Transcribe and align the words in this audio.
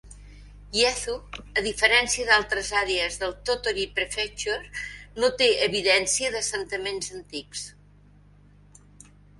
Hiezu, 0.77 1.17
a 1.59 1.63
diferència 1.65 2.25
d'altres 2.29 2.71
àrees 2.79 3.19
de 3.25 3.29
Tottori 3.51 3.85
Prefecture, 4.01 4.81
no 5.25 5.31
té 5.43 5.51
evidència 5.69 6.35
d'assentaments 6.39 7.15
antics. 7.21 7.69